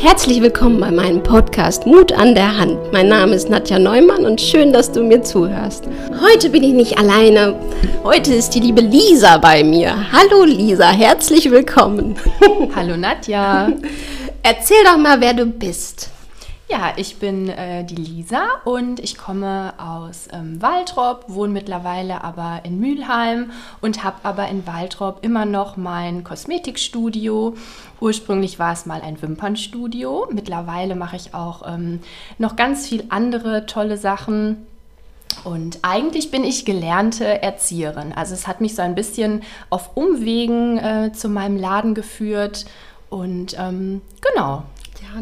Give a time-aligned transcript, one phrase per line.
[0.00, 2.92] Herzlich willkommen bei meinem Podcast Mut an der Hand.
[2.92, 5.88] Mein Name ist Nadja Neumann und schön, dass du mir zuhörst.
[6.22, 7.58] Heute bin ich nicht alleine.
[8.04, 9.92] Heute ist die liebe Lisa bei mir.
[10.12, 12.14] Hallo Lisa, herzlich willkommen.
[12.76, 13.72] Hallo Nadja.
[14.44, 16.10] Erzähl doch mal, wer du bist.
[16.70, 22.60] Ja, ich bin äh, die Lisa und ich komme aus ähm, Waltrop, wohne mittlerweile aber
[22.62, 27.54] in Mülheim und habe aber in Waltrop immer noch mein Kosmetikstudio.
[28.00, 30.28] Ursprünglich war es mal ein Wimpernstudio.
[30.30, 32.00] Mittlerweile mache ich auch ähm,
[32.36, 34.66] noch ganz viel andere tolle Sachen.
[35.44, 38.12] Und eigentlich bin ich gelernte Erzieherin.
[38.12, 42.66] Also es hat mich so ein bisschen auf Umwegen äh, zu meinem Laden geführt.
[43.08, 44.64] Und ähm, genau,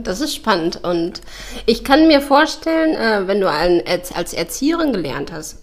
[0.03, 0.83] das ist spannend.
[0.83, 1.21] Und
[1.67, 5.59] ich kann mir vorstellen, äh, wenn du als Erzieherin gelernt hast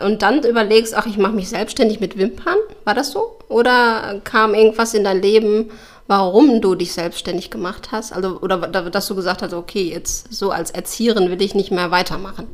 [0.00, 3.38] und dann überlegst, ach, ich mache mich selbstständig mit Wimpern, war das so?
[3.48, 5.70] Oder kam irgendwas in dein Leben,
[6.06, 8.12] warum du dich selbstständig gemacht hast?
[8.12, 11.90] Also, oder dass du gesagt hast, okay, jetzt so als Erzieherin will ich nicht mehr
[11.90, 12.48] weitermachen.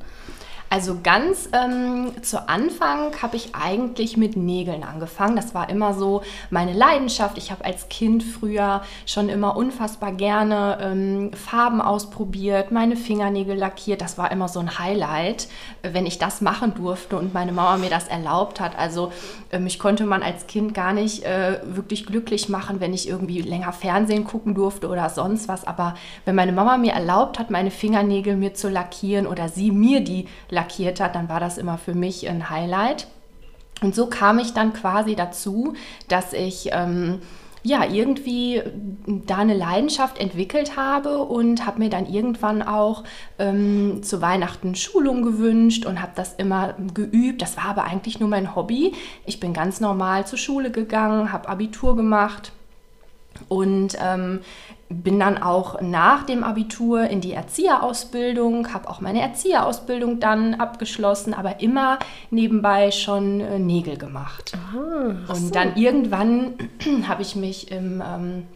[0.74, 5.36] Also ganz ähm, zu Anfang habe ich eigentlich mit Nägeln angefangen.
[5.36, 7.38] Das war immer so meine Leidenschaft.
[7.38, 14.00] Ich habe als Kind früher schon immer unfassbar gerne ähm, Farben ausprobiert, meine Fingernägel lackiert.
[14.00, 15.46] Das war immer so ein Highlight,
[15.82, 18.76] wenn ich das machen durfte und meine Mama mir das erlaubt hat.
[18.76, 19.12] Also
[19.52, 23.42] äh, mich konnte man als Kind gar nicht äh, wirklich glücklich machen, wenn ich irgendwie
[23.42, 25.64] länger Fernsehen gucken durfte oder sonst was.
[25.64, 25.94] Aber
[26.24, 30.26] wenn meine Mama mir erlaubt hat, meine Fingernägel mir zu lackieren oder sie mir die
[30.48, 33.06] lackiert, lackiert hat, dann war das immer für mich ein Highlight.
[33.82, 35.74] Und so kam ich dann quasi dazu,
[36.08, 37.20] dass ich ähm,
[37.62, 38.62] ja irgendwie
[39.06, 43.04] da eine Leidenschaft entwickelt habe und habe mir dann irgendwann auch
[43.38, 47.42] ähm, zu Weihnachten Schulung gewünscht und habe das immer geübt.
[47.42, 48.92] Das war aber eigentlich nur mein Hobby.
[49.26, 52.52] Ich bin ganz normal zur Schule gegangen, habe Abitur gemacht
[53.48, 54.40] und ähm,
[54.88, 61.34] bin dann auch nach dem Abitur in die Erzieherausbildung, habe auch meine Erzieherausbildung dann abgeschlossen,
[61.34, 61.98] aber immer
[62.30, 64.52] nebenbei schon äh, Nägel gemacht.
[64.54, 65.50] Aha, und so.
[65.50, 66.54] dann irgendwann
[67.08, 68.46] habe ich mich im ähm,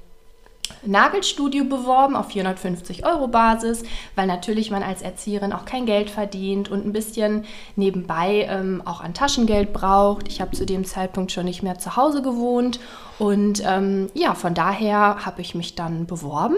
[0.84, 3.83] Nagelstudio beworben auf 450 Euro Basis,
[4.15, 7.44] weil natürlich man als Erzieherin auch kein Geld verdient und ein bisschen
[7.77, 10.28] nebenbei ähm, auch an Taschengeld braucht.
[10.28, 12.81] Ich habe zu dem Zeitpunkt schon nicht mehr zu Hause gewohnt
[13.19, 16.56] und ähm, ja, von daher habe ich mich dann beworben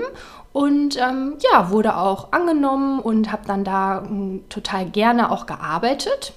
[0.52, 6.32] und ähm, ja, wurde auch angenommen und habe dann da ähm, total gerne auch gearbeitet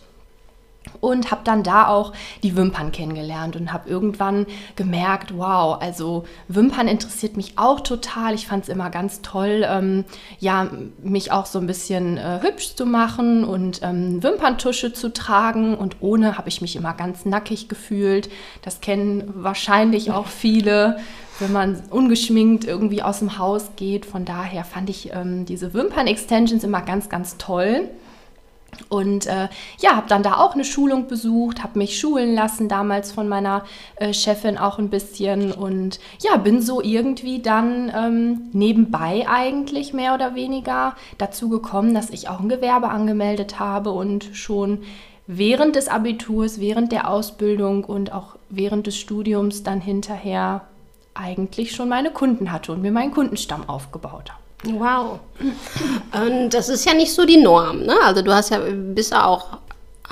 [1.00, 2.14] und habe dann da auch
[2.44, 4.46] die Wimpern kennengelernt und habe irgendwann
[4.76, 8.34] gemerkt, wow, also Wimpern interessiert mich auch total.
[8.34, 10.06] Ich fand es immer ganz toll, ähm,
[10.40, 10.68] ja,
[11.02, 15.98] mich auch so ein bisschen äh, hübsch zu machen und ähm, Wimperntusche zu tragen und
[16.00, 18.30] ohne habe ich mich immer ganz nackig gefühlt.
[18.62, 20.98] Das kennen wahrscheinlich auch viele
[21.40, 24.06] wenn man ungeschminkt irgendwie aus dem Haus geht.
[24.06, 27.90] Von daher fand ich ähm, diese Wimpern-Extensions immer ganz, ganz toll.
[28.90, 29.48] Und äh,
[29.80, 33.64] ja, habe dann da auch eine Schulung besucht, habe mich schulen lassen, damals von meiner
[33.96, 35.52] äh, Chefin auch ein bisschen.
[35.52, 42.10] Und ja, bin so irgendwie dann ähm, nebenbei eigentlich mehr oder weniger dazu gekommen, dass
[42.10, 44.80] ich auch ein Gewerbe angemeldet habe und schon
[45.28, 50.62] während des Abiturs, während der Ausbildung und auch während des Studiums dann hinterher
[51.14, 54.42] eigentlich schon meine Kunden hatte und mir meinen Kundenstamm aufgebaut habe.
[54.66, 55.20] Wow.
[56.14, 57.96] Und das ist ja nicht so die Norm, ne?
[58.04, 59.58] Also du hast ja bisher auch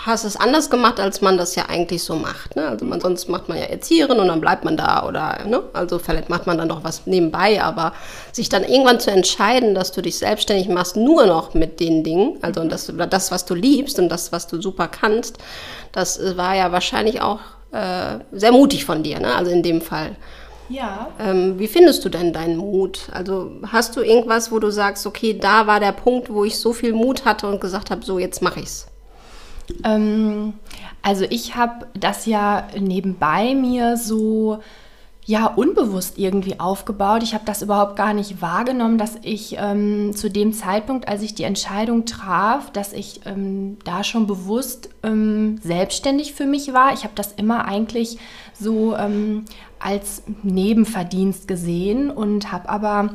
[0.05, 2.55] hast es anders gemacht, als man das ja eigentlich so macht.
[2.55, 2.67] Ne?
[2.67, 5.61] Also man, sonst macht man ja Erzieherin und dann bleibt man da oder ne?
[5.73, 7.93] also vielleicht macht man dann doch was nebenbei, aber
[8.31, 12.37] sich dann irgendwann zu entscheiden, dass du dich selbstständig machst, nur noch mit den Dingen,
[12.41, 15.37] also das, das was du liebst und das, was du super kannst,
[15.91, 17.39] das war ja wahrscheinlich auch
[17.71, 19.35] äh, sehr mutig von dir, ne?
[19.35, 20.15] also in dem Fall.
[20.71, 21.09] Ja.
[21.19, 23.09] Ähm, wie findest du denn deinen Mut?
[23.11, 26.73] Also hast du irgendwas, wo du sagst, okay, da war der Punkt, wo ich so
[26.73, 28.87] viel Mut hatte und gesagt habe, so jetzt mache ich's?
[29.83, 30.53] Ähm,
[31.01, 34.59] also ich habe das ja nebenbei mir so
[35.25, 37.21] ja unbewusst irgendwie aufgebaut.
[37.23, 41.35] Ich habe das überhaupt gar nicht wahrgenommen, dass ich ähm, zu dem Zeitpunkt, als ich
[41.35, 46.93] die Entscheidung traf, dass ich ähm, da schon bewusst ähm, selbstständig für mich war.
[46.93, 48.17] Ich habe das immer eigentlich
[48.61, 49.45] so ähm,
[49.79, 53.09] als Nebenverdienst gesehen und habe aber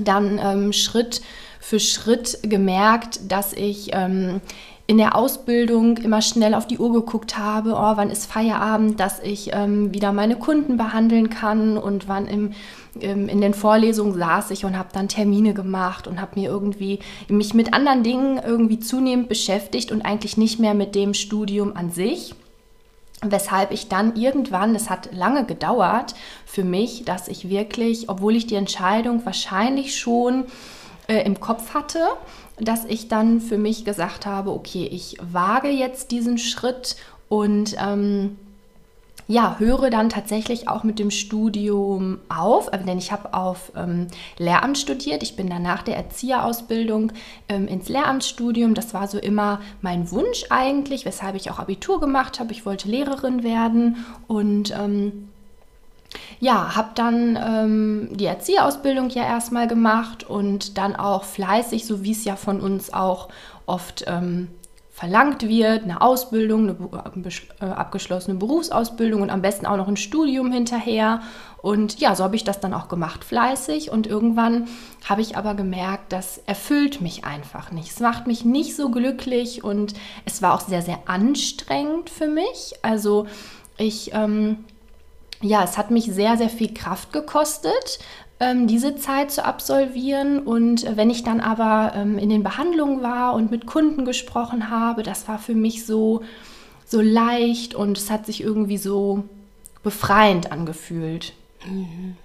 [0.00, 1.22] dann ähm, Schritt
[1.60, 4.40] für Schritt gemerkt, dass ich ähm,
[4.86, 9.18] in der Ausbildung immer schnell auf die Uhr geguckt habe, oh, wann ist Feierabend, dass
[9.20, 12.52] ich ähm, wieder meine Kunden behandeln kann und wann im,
[13.00, 16.98] im, in den Vorlesungen saß ich und habe dann Termine gemacht und habe mir irgendwie
[17.28, 21.90] mich mit anderen Dingen irgendwie zunehmend beschäftigt und eigentlich nicht mehr mit dem Studium an
[21.90, 22.34] sich.
[23.24, 28.46] Weshalb ich dann irgendwann, das hat lange gedauert für mich, dass ich wirklich, obwohl ich
[28.46, 30.44] die Entscheidung wahrscheinlich schon
[31.08, 32.06] äh, im Kopf hatte,
[32.58, 36.96] dass ich dann für mich gesagt habe, okay, ich wage jetzt diesen Schritt
[37.28, 38.36] und ähm,
[39.26, 44.08] ja, höre dann tatsächlich auch mit dem Studium auf, äh, denn ich habe auf ähm,
[44.38, 45.22] Lehramt studiert.
[45.22, 47.12] Ich bin dann nach der Erzieherausbildung
[47.48, 48.74] ähm, ins Lehramtsstudium.
[48.74, 52.52] Das war so immer mein Wunsch eigentlich, weshalb ich auch Abitur gemacht habe.
[52.52, 55.28] Ich wollte Lehrerin werden und ähm,
[56.38, 62.12] ja, habe dann ähm, die Erzieherausbildung ja erstmal gemacht und dann auch fleißig, so wie
[62.12, 63.28] es ja von uns auch
[63.66, 64.48] oft ähm,
[64.94, 67.28] verlangt wird, eine Ausbildung, eine
[67.60, 71.20] äh, abgeschlossene Berufsausbildung und am besten auch noch ein Studium hinterher.
[71.60, 73.90] Und ja, so habe ich das dann auch gemacht, fleißig.
[73.90, 74.68] Und irgendwann
[75.04, 77.90] habe ich aber gemerkt, das erfüllt mich einfach nicht.
[77.90, 79.94] Es macht mich nicht so glücklich und
[80.26, 82.74] es war auch sehr, sehr anstrengend für mich.
[82.82, 83.26] Also
[83.76, 84.64] ich, ähm,
[85.40, 87.98] ja, es hat mich sehr, sehr viel Kraft gekostet,
[88.66, 90.40] diese Zeit zu absolvieren.
[90.40, 95.02] Und wenn ich dann aber ähm, in den Behandlungen war und mit Kunden gesprochen habe,
[95.02, 96.22] das war für mich so,
[96.86, 99.24] so leicht und es hat sich irgendwie so
[99.82, 101.32] befreiend angefühlt.
[101.66, 102.16] Mhm.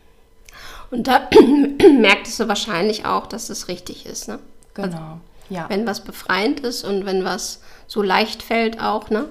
[0.91, 1.29] Und da
[1.99, 4.39] merktest du wahrscheinlich auch, dass es richtig ist, ne?
[4.73, 5.19] Genau, also,
[5.49, 5.69] ja.
[5.69, 9.25] Wenn was befreiend ist und wenn was so leicht fällt auch, ne?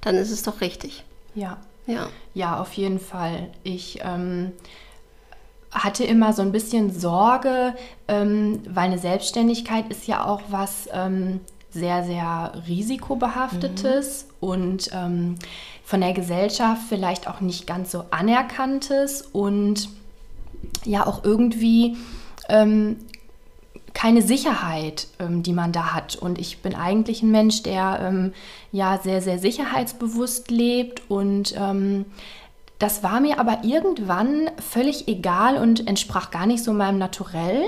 [0.00, 1.04] Dann ist es doch richtig.
[1.34, 1.58] Ja.
[1.86, 2.08] Ja.
[2.34, 3.48] Ja, auf jeden Fall.
[3.64, 4.52] Ich ähm,
[5.70, 7.74] hatte immer so ein bisschen Sorge,
[8.06, 14.48] ähm, weil eine Selbstständigkeit ist ja auch was ähm, sehr, sehr risikobehaftetes mhm.
[14.48, 15.34] und ähm,
[15.84, 19.88] von der Gesellschaft vielleicht auch nicht ganz so anerkanntes und
[20.84, 21.96] ja auch irgendwie
[22.48, 22.96] ähm,
[23.94, 26.16] keine Sicherheit, ähm, die man da hat.
[26.16, 28.32] Und ich bin eigentlich ein Mensch, der ähm,
[28.70, 31.54] ja sehr, sehr sicherheitsbewusst lebt und
[32.78, 37.62] das war mir aber irgendwann völlig egal und entsprach gar nicht so meinem Naturell,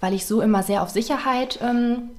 [0.00, 2.10] weil ich so immer sehr auf Sicherheit ähm,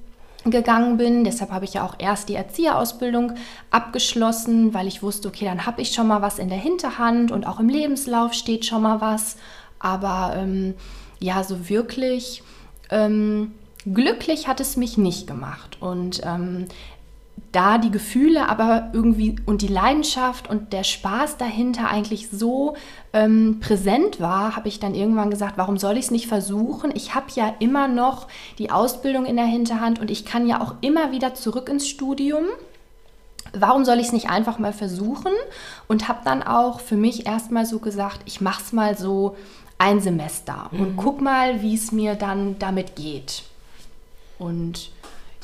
[0.44, 1.24] gegangen bin.
[1.24, 3.34] Deshalb habe ich ja auch erst die Erzieherausbildung
[3.70, 7.46] abgeschlossen, weil ich wusste, okay, dann habe ich schon mal was in der Hinterhand und
[7.46, 9.36] auch im Lebenslauf steht schon mal was.
[9.78, 10.74] Aber ähm,
[11.20, 12.42] ja, so wirklich
[12.90, 13.52] ähm,
[13.86, 15.78] glücklich hat es mich nicht gemacht.
[15.80, 16.66] Und ähm,
[17.54, 22.76] da die Gefühle aber irgendwie und die Leidenschaft und der Spaß dahinter eigentlich so
[23.12, 26.90] ähm, präsent war, habe ich dann irgendwann gesagt, warum soll ich es nicht versuchen?
[26.94, 28.26] Ich habe ja immer noch
[28.58, 32.44] die Ausbildung in der Hinterhand und ich kann ja auch immer wieder zurück ins Studium.
[33.52, 35.32] Warum soll ich es nicht einfach mal versuchen?
[35.86, 39.36] Und habe dann auch für mich erstmal so gesagt, ich mache es mal so
[39.78, 40.80] ein Semester mhm.
[40.80, 43.44] und guck mal, wie es mir dann damit geht.
[44.38, 44.90] Und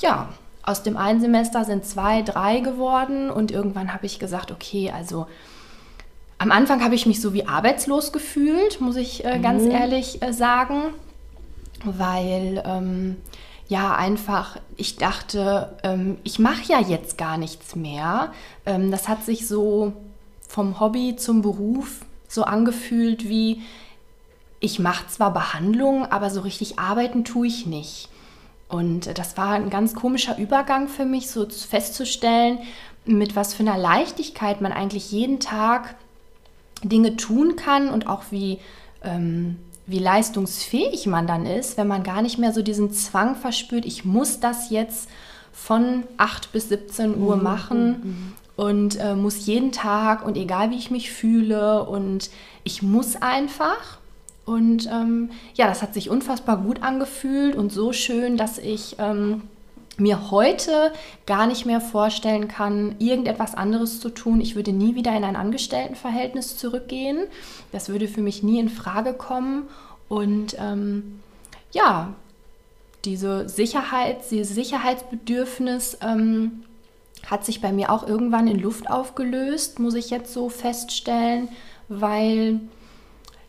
[0.00, 0.30] ja,
[0.70, 5.26] aus dem einen Semester sind zwei, drei geworden und irgendwann habe ich gesagt, okay, also
[6.38, 9.72] am Anfang habe ich mich so wie arbeitslos gefühlt, muss ich äh, ganz mhm.
[9.72, 10.94] ehrlich äh, sagen,
[11.84, 13.16] weil ähm,
[13.68, 18.32] ja einfach ich dachte, ähm, ich mache ja jetzt gar nichts mehr.
[18.64, 19.92] Ähm, das hat sich so
[20.48, 23.62] vom Hobby zum Beruf so angefühlt wie
[24.60, 28.09] ich mache zwar Behandlungen, aber so richtig arbeiten tue ich nicht.
[28.70, 32.58] Und das war ein ganz komischer Übergang für mich, so festzustellen,
[33.04, 35.96] mit was für einer Leichtigkeit man eigentlich jeden Tag
[36.82, 38.58] Dinge tun kann und auch wie,
[39.02, 39.56] ähm,
[39.86, 44.04] wie leistungsfähig man dann ist, wenn man gar nicht mehr so diesen Zwang verspürt, ich
[44.04, 45.08] muss das jetzt
[45.52, 47.42] von 8 bis 17 Uhr mhm.
[47.42, 48.32] machen mhm.
[48.56, 52.30] und äh, muss jeden Tag und egal wie ich mich fühle und
[52.62, 53.98] ich muss einfach.
[54.44, 59.42] Und ähm, ja, das hat sich unfassbar gut angefühlt und so schön, dass ich ähm,
[60.00, 60.92] mir heute
[61.26, 64.40] gar nicht mehr vorstellen kann, irgendetwas anderes zu tun.
[64.40, 67.26] Ich würde nie wieder in ein Angestelltenverhältnis zurückgehen.
[67.70, 69.68] Das würde für mich nie in Frage kommen.
[70.08, 71.20] Und ähm,
[71.72, 72.14] ja,
[73.04, 76.64] diese Sicherheit, dieses Sicherheitsbedürfnis ähm,
[77.26, 81.48] hat sich bei mir auch irgendwann in Luft aufgelöst, muss ich jetzt so feststellen,
[81.88, 82.60] weil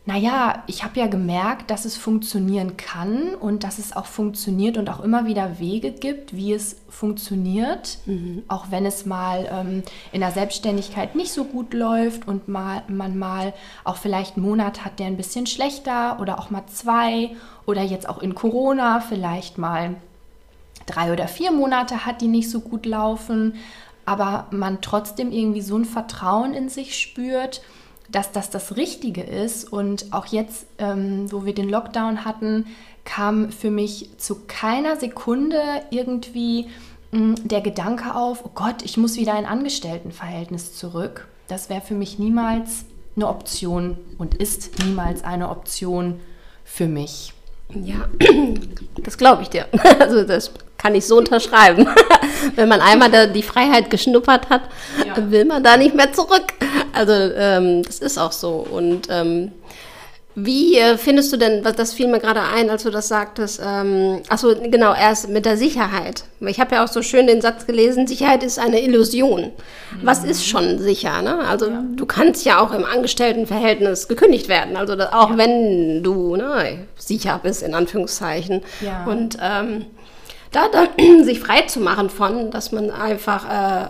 [0.03, 4.89] naja, ich habe ja gemerkt, dass es funktionieren kann und dass es auch funktioniert und
[4.89, 8.41] auch immer wieder Wege gibt, wie es funktioniert, mhm.
[8.47, 13.19] auch wenn es mal ähm, in der Selbstständigkeit nicht so gut läuft und mal, man
[13.19, 13.53] mal
[13.83, 17.35] auch vielleicht einen Monat hat, der ein bisschen schlechter oder auch mal zwei
[17.67, 19.97] oder jetzt auch in Corona vielleicht mal
[20.87, 23.53] drei oder vier Monate hat, die nicht so gut laufen,
[24.05, 27.61] aber man trotzdem irgendwie so ein Vertrauen in sich spürt
[28.11, 29.71] dass das das Richtige ist.
[29.71, 32.65] Und auch jetzt, ähm, wo wir den Lockdown hatten,
[33.05, 36.67] kam für mich zu keiner Sekunde irgendwie
[37.11, 41.27] mm, der Gedanke auf, oh Gott, ich muss wieder ein Angestelltenverhältnis zurück.
[41.47, 46.19] Das wäre für mich niemals eine Option und ist niemals eine Option
[46.63, 47.33] für mich.
[47.73, 48.07] Ja,
[49.03, 49.67] das glaube ich dir.
[49.99, 51.87] Also das kann ich so unterschreiben.
[52.55, 54.63] Wenn man einmal die Freiheit geschnuppert hat,
[55.05, 55.31] ja.
[55.31, 56.53] will man da nicht mehr zurück.
[56.93, 58.65] Also ähm, das ist auch so.
[58.69, 59.51] Und ähm,
[60.33, 64.21] wie äh, findest du denn, das fiel mir gerade ein, als du das sagtest, ähm,
[64.29, 66.23] achso, genau, erst mit der Sicherheit.
[66.39, 69.41] Ich habe ja auch so schön den Satz gelesen, Sicherheit ist eine Illusion.
[69.41, 69.51] Mhm.
[70.03, 71.21] Was ist schon sicher?
[71.21, 71.39] Ne?
[71.39, 71.83] Also ja.
[71.95, 75.37] du kannst ja auch im Angestelltenverhältnis gekündigt werden, also das, auch ja.
[75.37, 78.61] wenn du ne, sicher bist, in Anführungszeichen.
[78.79, 79.05] Ja.
[79.05, 79.85] Und ähm,
[80.51, 80.87] da, da
[81.23, 83.87] sich frei zu machen von, dass man einfach...
[83.87, 83.89] Äh,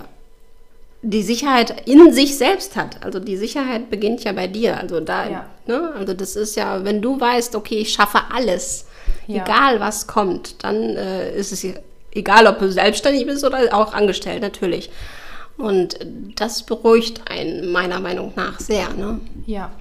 [1.03, 3.03] die Sicherheit in sich selbst hat.
[3.03, 4.77] Also die Sicherheit beginnt ja bei dir.
[4.77, 5.45] Also da, ja.
[5.65, 5.93] ne?
[5.97, 8.85] also das ist ja, wenn du weißt, okay, ich schaffe alles,
[9.27, 9.43] ja.
[9.43, 11.65] egal was kommt, dann äh, ist es
[12.11, 14.91] egal, ob du selbstständig bist oder auch angestellt, natürlich.
[15.57, 15.99] Und
[16.35, 18.89] das beruhigt einen meiner Meinung nach sehr.
[18.93, 19.19] Ne?
[19.45, 19.71] Ja.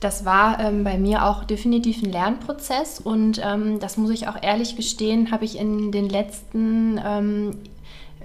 [0.00, 4.42] Das war ähm, bei mir auch definitiv ein Lernprozess und ähm, das muss ich auch
[4.42, 7.58] ehrlich gestehen, habe ich in den letzten ähm,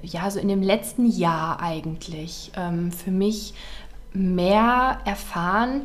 [0.01, 3.53] ja, so in dem letzten Jahr eigentlich ähm, für mich
[4.13, 5.81] mehr erfahren,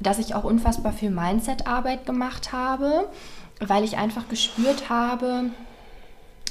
[0.00, 3.08] dass ich auch unfassbar viel Mindset-Arbeit gemacht habe,
[3.60, 5.50] weil ich einfach gespürt habe,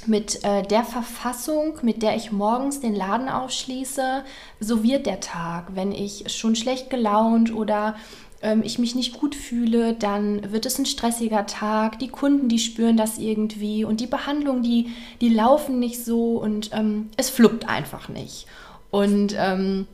[0.06, 4.24] mit äh, der Verfassung, mit der ich morgens den Laden aufschließe,
[4.60, 5.76] so wird der Tag.
[5.76, 7.96] Wenn ich schon schlecht gelaunt oder
[8.44, 11.98] ähm, ich mich nicht gut fühle, dann wird es ein stressiger Tag.
[12.00, 14.90] Die Kunden, die spüren das irgendwie und die Behandlungen, die,
[15.22, 18.46] die laufen nicht so und ähm, es fluppt einfach nicht.
[18.92, 19.88] Und ähm,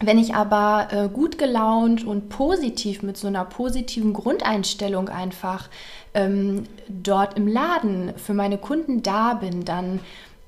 [0.00, 5.68] wenn ich aber äh, gut gelaunt und positiv mit so einer positiven Grundeinstellung einfach
[6.14, 10.00] ähm, dort im Laden für meine Kunden da bin, dann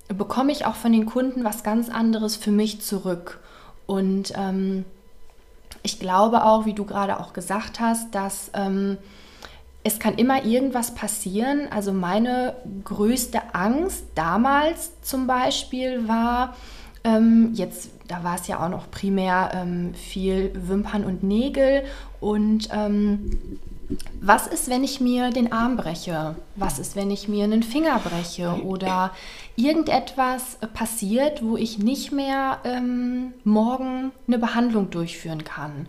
[0.08, 3.40] bekomme ich auch von den Kunden was ganz anderes für mich zurück.
[3.86, 4.84] Und ähm,
[5.84, 8.96] ich glaube auch, wie du gerade auch gesagt hast, dass ähm,
[9.84, 11.68] es kann immer irgendwas passieren.
[11.70, 16.56] Also meine größte Angst damals zum Beispiel war,
[17.04, 21.84] ähm, jetzt, da war es ja auch noch primär ähm, viel Wimpern und Nägel
[22.18, 23.60] und ähm,
[24.20, 26.36] was ist, wenn ich mir den Arm breche?
[26.56, 28.62] Was ist, wenn ich mir einen Finger breche?
[28.64, 29.10] Oder
[29.56, 35.86] irgendetwas passiert, wo ich nicht mehr ähm, morgen eine Behandlung durchführen kann?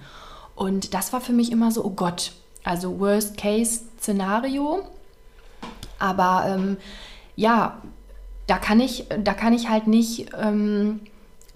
[0.56, 2.34] Und das war für mich immer so, oh Gott,
[2.64, 4.84] also Worst-Case-Szenario.
[6.00, 6.78] Aber ähm,
[7.36, 7.82] ja,
[8.48, 10.32] da kann ich, da kann ich halt nicht.
[10.38, 11.02] Ähm,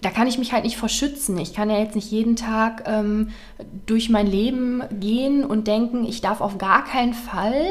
[0.02, 1.38] da kann ich mich halt nicht verschützen.
[1.38, 3.30] Ich kann ja jetzt nicht jeden Tag ähm,
[3.86, 7.66] durch mein Leben gehen und denken, ich darf auf gar keinen Fall.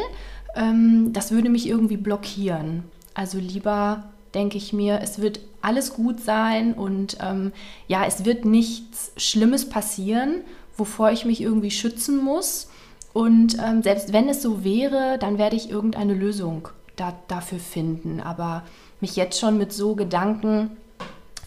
[0.55, 2.83] Ähm, das würde mich irgendwie blockieren.
[3.13, 7.51] Also lieber denke ich mir, es wird alles gut sein und ähm,
[7.87, 10.41] ja, es wird nichts Schlimmes passieren,
[10.77, 12.69] wovor ich mich irgendwie schützen muss.
[13.11, 18.21] Und ähm, selbst wenn es so wäre, dann werde ich irgendeine Lösung da, dafür finden.
[18.21, 18.63] Aber
[19.01, 20.71] mich jetzt schon mit so Gedanken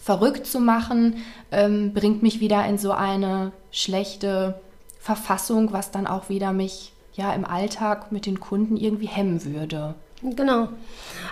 [0.03, 4.59] verrückt zu machen, ähm, bringt mich wieder in so eine schlechte
[4.99, 9.95] Verfassung, was dann auch wieder mich ja im Alltag mit den Kunden irgendwie hemmen würde.
[10.21, 10.69] Genau.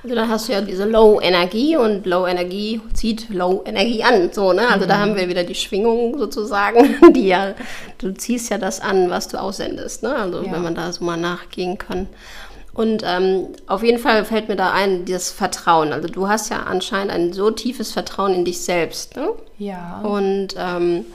[0.04, 4.32] Also da hast du ja diese Low Energie und Low Energie zieht Low Energie an.
[4.34, 4.68] So, ne?
[4.70, 4.90] Also mhm.
[4.90, 7.54] da haben wir wieder die Schwingung sozusagen, die ja,
[7.98, 10.04] du ziehst ja das an, was du aussendest.
[10.04, 10.16] Ne?
[10.16, 10.52] Also ja.
[10.52, 12.08] wenn man da so mal nachgehen kann.
[12.74, 15.92] Und ähm, auf jeden Fall fällt mir da ein, dieses Vertrauen.
[15.92, 19.18] Also du hast ja anscheinend ein so tiefes Vertrauen in dich selbst.
[19.18, 19.30] Ne?
[19.58, 20.02] Ja.
[20.02, 21.06] Und ähm,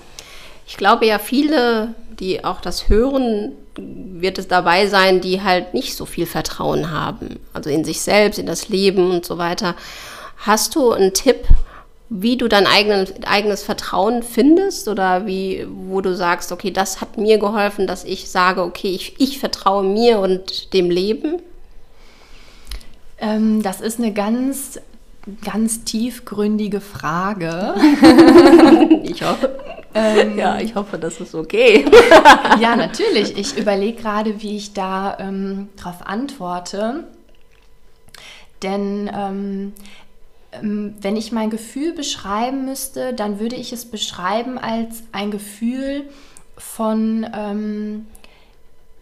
[0.66, 5.96] ich glaube ja, viele, die auch das hören, wird es dabei sein, die halt nicht
[5.96, 7.40] so viel Vertrauen haben.
[7.54, 9.76] Also in sich selbst, in das Leben und so weiter.
[10.38, 11.46] Hast du einen Tipp,
[12.08, 17.18] wie du dein eigenes, eigenes Vertrauen findest oder wie, wo du sagst, okay, das hat
[17.18, 21.42] mir geholfen, dass ich sage, okay, ich, ich vertraue mir und dem Leben?
[23.18, 24.78] Ähm, das ist eine ganz,
[25.44, 27.75] ganz tiefgründige Frage.
[29.02, 29.58] ich hoffe.
[29.94, 31.86] Ähm, ja, ich hoffe, das ist okay.
[32.60, 33.36] ja, natürlich.
[33.36, 37.04] Ich überlege gerade, wie ich da ähm, darauf antworte.
[38.62, 39.72] Denn ähm,
[40.62, 46.08] wenn ich mein Gefühl beschreiben müsste, dann würde ich es beschreiben als ein Gefühl
[46.56, 48.06] von, ähm,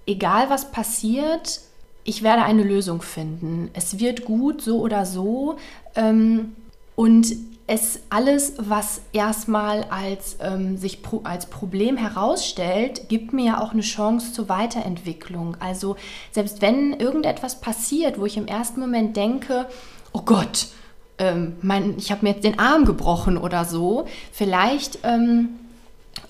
[0.06, 1.60] egal was passiert,
[2.04, 3.70] ich werde eine Lösung finden.
[3.72, 5.56] Es wird gut, so oder so.
[5.96, 6.54] Ähm,
[6.96, 7.34] und
[7.66, 13.72] es alles, was erstmal als ähm, sich pro, als Problem herausstellt, gibt mir ja auch
[13.72, 15.56] eine Chance zur Weiterentwicklung.
[15.60, 15.96] Also
[16.30, 19.66] selbst wenn irgendetwas passiert, wo ich im ersten Moment denke,
[20.12, 20.68] oh Gott,
[21.18, 24.06] ähm, mein, ich habe mir jetzt den Arm gebrochen oder so.
[24.32, 25.50] Vielleicht ähm,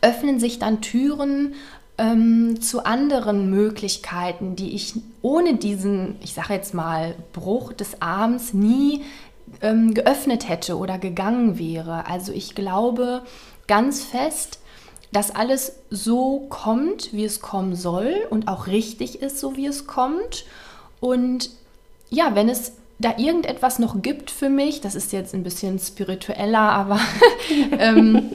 [0.00, 1.54] öffnen sich dann Türen
[1.98, 8.52] ähm, zu anderen Möglichkeiten, die ich ohne diesen, ich sage jetzt mal, Bruch des Arms
[8.52, 9.02] nie
[9.62, 12.06] ähm, geöffnet hätte oder gegangen wäre.
[12.06, 13.22] Also ich glaube
[13.66, 14.58] ganz fest,
[15.12, 19.86] dass alles so kommt, wie es kommen soll und auch richtig ist, so wie es
[19.86, 20.44] kommt.
[21.00, 21.50] Und
[22.10, 26.60] ja, wenn es da irgendetwas noch gibt für mich, das ist jetzt ein bisschen spiritueller,
[26.60, 27.00] aber
[27.78, 28.32] ähm,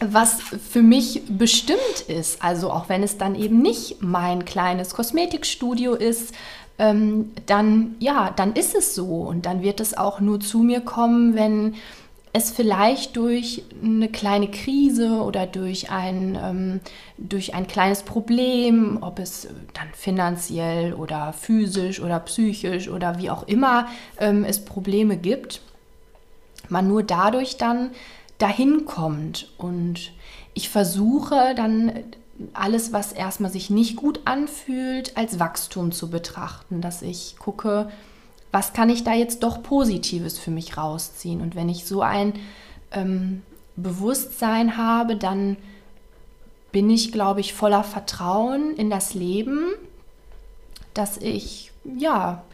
[0.00, 5.94] was für mich bestimmt ist, also auch wenn es dann eben nicht mein kleines Kosmetikstudio
[5.94, 6.34] ist,
[6.78, 10.80] ähm, dann ja, dann ist es so und dann wird es auch nur zu mir
[10.80, 11.74] kommen, wenn
[12.34, 16.80] es vielleicht durch eine kleine Krise oder durch ein, ähm,
[17.18, 23.46] durch ein kleines Problem, ob es dann finanziell oder physisch oder psychisch oder wie auch
[23.46, 23.86] immer
[24.18, 25.60] ähm, es Probleme gibt,
[26.70, 27.90] man nur dadurch dann
[28.38, 29.52] dahin kommt.
[29.58, 30.12] Und
[30.54, 31.92] ich versuche dann
[32.54, 37.90] alles, was erstmal sich nicht gut anfühlt, als Wachstum zu betrachten, dass ich gucke,
[38.52, 41.40] was kann ich da jetzt doch Positives für mich rausziehen?
[41.40, 42.34] Und wenn ich so ein
[42.92, 43.42] ähm,
[43.76, 45.56] Bewusstsein habe, dann
[46.70, 49.72] bin ich, glaube ich, voller Vertrauen in das Leben,
[50.94, 52.44] dass ich ja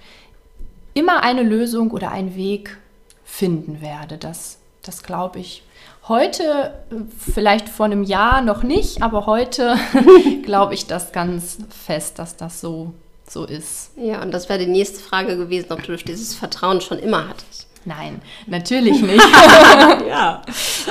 [0.94, 2.78] immer eine Lösung oder einen Weg
[3.24, 4.18] finden werde.
[4.18, 5.62] Das, das glaube ich
[6.08, 6.74] heute,
[7.18, 9.76] vielleicht vor einem Jahr noch nicht, aber heute
[10.42, 12.94] glaube ich das ganz fest, dass das so
[13.30, 13.90] so ist.
[13.96, 17.68] Ja, und das wäre die nächste Frage gewesen, ob du dieses Vertrauen schon immer hattest.
[17.84, 19.22] Nein, natürlich nicht.
[20.08, 20.42] ja.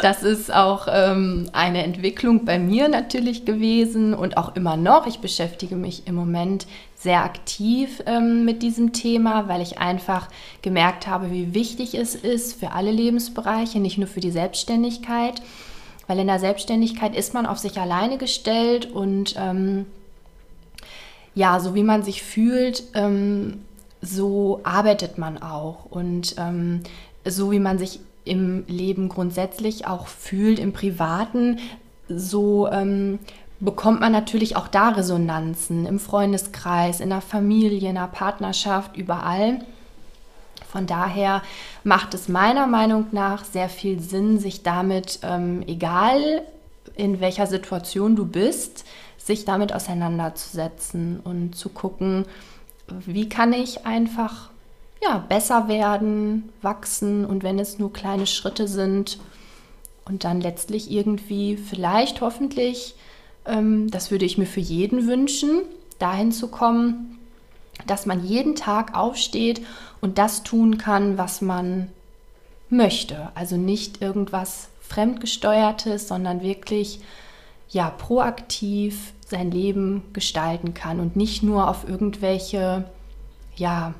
[0.01, 5.05] Das ist auch ähm, eine Entwicklung bei mir natürlich gewesen und auch immer noch.
[5.05, 6.65] Ich beschäftige mich im Moment
[6.95, 10.27] sehr aktiv ähm, mit diesem Thema, weil ich einfach
[10.63, 15.41] gemerkt habe, wie wichtig es ist für alle Lebensbereiche, nicht nur für die Selbstständigkeit.
[16.07, 19.85] Weil in der Selbstständigkeit ist man auf sich alleine gestellt und ähm,
[21.37, 23.61] ja, so wie man sich fühlt, ähm,
[24.01, 25.85] so arbeitet man auch.
[25.85, 26.81] Und ähm,
[27.25, 31.59] so wie man sich im Leben grundsätzlich auch fühlt, im Privaten,
[32.09, 33.19] so ähm,
[33.59, 39.59] bekommt man natürlich auch da Resonanzen im Freundeskreis, in der Familie, in der Partnerschaft, überall.
[40.71, 41.43] Von daher
[41.83, 46.41] macht es meiner Meinung nach sehr viel Sinn, sich damit, ähm, egal
[46.95, 48.85] in welcher Situation du bist,
[49.27, 52.25] sich damit auseinanderzusetzen und zu gucken,
[52.87, 54.49] wie kann ich einfach
[55.01, 59.19] ja, besser werden, wachsen und wenn es nur kleine Schritte sind
[60.05, 62.95] und dann letztlich irgendwie vielleicht hoffentlich,
[63.45, 65.61] ähm, das würde ich mir für jeden wünschen,
[65.99, 67.19] dahin zu kommen,
[67.85, 69.61] dass man jeden Tag aufsteht
[70.01, 71.89] und das tun kann, was man
[72.69, 73.29] möchte.
[73.35, 77.01] Also nicht irgendwas Fremdgesteuertes, sondern wirklich
[77.69, 82.85] ja proaktiv sein Leben gestalten kann und nicht nur auf irgendwelche
[83.55, 83.93] ja,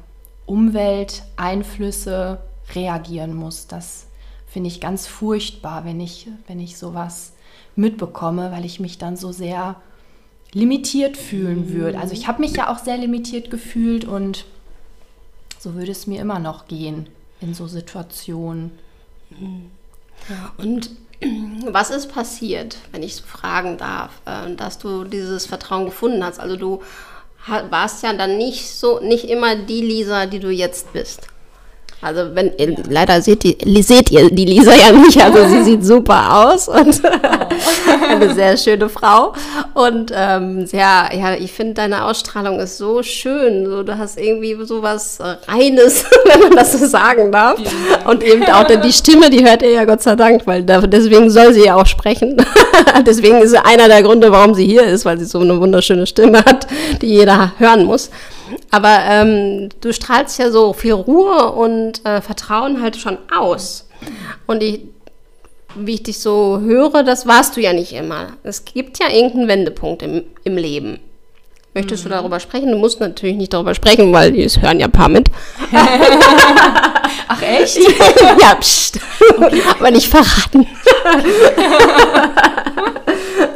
[0.46, 2.40] Umwelteinflüsse
[2.74, 3.68] reagieren muss.
[3.68, 4.08] Das
[4.48, 7.34] finde ich ganz furchtbar, wenn ich, wenn ich sowas
[7.76, 9.76] mitbekomme, weil ich mich dann so sehr
[10.54, 11.74] limitiert fühlen mhm.
[11.74, 12.00] würde.
[12.00, 14.46] Also ich habe mich ja auch sehr limitiert gefühlt und
[15.60, 17.08] so würde es mir immer noch gehen
[17.42, 18.72] in so Situationen.
[19.30, 19.72] Mhm.
[20.58, 20.92] Und
[21.66, 26.40] was ist passiert, wenn ich so fragen darf, äh, dass du dieses Vertrauen gefunden hast?
[26.40, 26.82] Also du
[27.70, 31.28] warst ja dann nicht so, nicht immer die Lisa, die du jetzt bist.
[32.00, 32.68] Also wenn ja.
[32.90, 37.02] leider seht ihr, seht ihr die Lisa ja nicht, also sie sieht super aus und
[37.04, 38.08] oh.
[38.10, 39.34] eine sehr schöne Frau
[39.74, 44.56] und ähm, sehr, ja, ich finde deine Ausstrahlung ist so schön, so du hast irgendwie
[44.64, 47.60] so was Reines, wenn man das so sagen darf
[48.06, 51.54] und eben auch die Stimme, die hört ihr ja Gott sei Dank, weil deswegen soll
[51.54, 52.38] sie ja auch sprechen.
[53.08, 56.40] deswegen ist einer der Gründe, warum sie hier ist, weil sie so eine wunderschöne Stimme
[56.40, 56.68] hat,
[57.02, 58.12] die jeder hören muss.
[58.72, 63.88] Aber ähm, du strahlst ja so viel Ruhe und äh, Vertrauen halt schon aus.
[64.46, 64.82] Und ich,
[65.76, 68.34] wie ich dich so höre, das warst du ja nicht immer.
[68.44, 71.00] Es gibt ja irgendeinen Wendepunkt im, im Leben.
[71.74, 72.10] Möchtest mhm.
[72.10, 72.72] du darüber sprechen?
[72.72, 75.28] Du musst natürlich nicht darüber sprechen, weil die hören ja ein paar mit.
[77.28, 77.78] Ach echt?
[78.42, 79.00] ja, pst.
[79.38, 79.62] Okay.
[79.80, 80.66] Aber nicht verraten.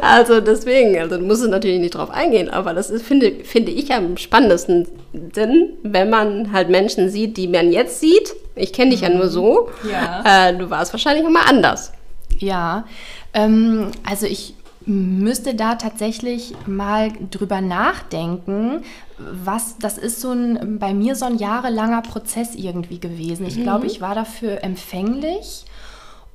[0.02, 3.92] also deswegen, also du musst natürlich nicht drauf eingehen, aber das ist, finde, finde ich
[3.92, 9.02] am spannendsten, denn wenn man halt Menschen sieht, die man jetzt sieht, ich kenne dich
[9.02, 9.08] mhm.
[9.08, 10.48] ja nur so, ja.
[10.48, 11.92] Äh, du warst wahrscheinlich immer anders.
[12.38, 12.84] Ja,
[13.32, 14.54] ähm, also ich
[14.86, 18.82] müsste da tatsächlich mal drüber nachdenken,
[19.18, 23.46] was das ist so ein bei mir so ein jahrelanger Prozess irgendwie gewesen.
[23.46, 23.62] Ich mhm.
[23.62, 25.64] glaube, ich war dafür empfänglich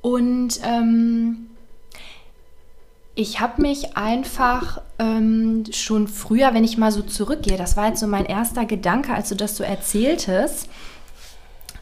[0.00, 1.48] und ähm,
[3.18, 7.98] ich habe mich einfach ähm, schon früher, wenn ich mal so zurückgehe, das war jetzt
[7.98, 10.68] so mein erster Gedanke, als du das so erzähltest,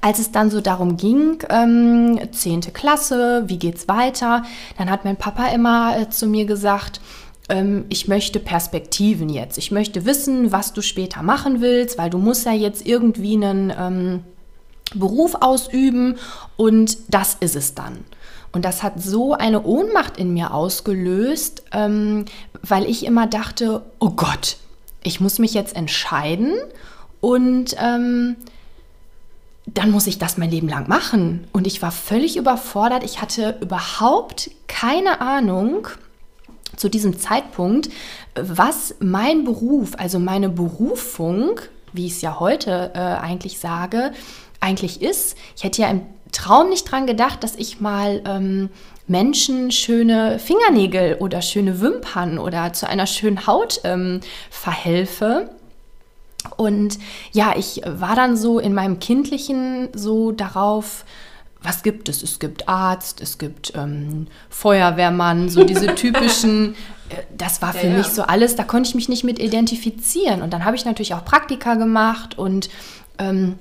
[0.01, 2.73] als es dann so darum ging, ähm, 10.
[2.73, 4.45] Klasse, wie geht's weiter,
[4.79, 7.03] dann hat mein Papa immer äh, zu mir gesagt,
[7.51, 9.59] ähm, ich möchte Perspektiven jetzt.
[9.59, 13.71] Ich möchte wissen, was du später machen willst, weil du musst ja jetzt irgendwie einen
[13.79, 14.25] ähm,
[14.95, 16.17] Beruf ausüben
[16.57, 18.07] und das ist es dann.
[18.57, 22.25] Und das hat so eine Ohnmacht in mir ausgelöst, ähm,
[22.63, 24.57] weil ich immer dachte, oh Gott,
[25.03, 26.55] ich muss mich jetzt entscheiden
[27.21, 28.37] und ähm,
[29.67, 31.47] dann muss ich das mein Leben lang machen.
[31.53, 33.05] Und ich war völlig überfordert.
[33.05, 35.89] Ich hatte überhaupt keine Ahnung
[36.77, 37.91] zu diesem Zeitpunkt,
[38.35, 41.61] was mein Beruf, also meine Berufung,
[41.93, 44.13] wie ich es ja heute äh, eigentlich sage,
[44.61, 45.37] eigentlich ist.
[45.57, 48.69] Ich hätte ja im Traum nicht dran gedacht, dass ich mal ähm,
[49.07, 54.21] Menschen schöne Fingernägel oder schöne Wimpern oder zu einer schönen Haut ähm,
[54.51, 55.51] verhelfe.
[56.57, 56.99] Und
[57.33, 61.07] ja, ich war dann so in meinem Kindlichen so darauf,
[61.63, 62.23] was gibt es?
[62.23, 66.75] Es gibt Arzt, es gibt ähm, Feuerwehrmann, so diese typischen,
[67.09, 70.43] äh, das war für ja, mich so alles, da konnte ich mich nicht mit identifizieren.
[70.43, 72.69] Und dann habe ich natürlich auch Praktika gemacht und
[73.19, 73.59] ähm,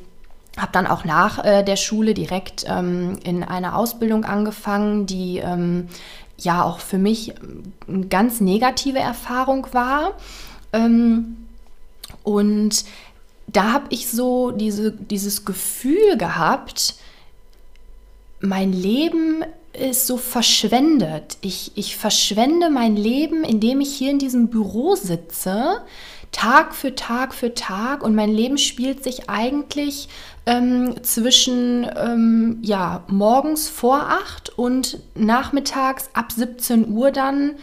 [0.58, 5.88] habe dann auch nach äh, der Schule direkt ähm, in eine Ausbildung angefangen, die ähm,
[6.38, 7.34] ja auch für mich
[7.88, 10.14] eine ganz negative Erfahrung war.
[10.74, 11.38] Ähm,
[12.24, 12.86] und
[13.48, 16.96] da habe ich so diese, dieses Gefühl gehabt,
[18.40, 21.38] mein Leben ist so verschwendet.
[21.42, 25.82] Ich, ich verschwende mein Leben, indem ich hier in diesem Büro sitze,
[26.36, 30.10] Tag für Tag für Tag und mein Leben spielt sich eigentlich
[30.46, 37.56] ähm, zwischen ähm, ja, morgens vor 8 und nachmittags ab 17 Uhr dann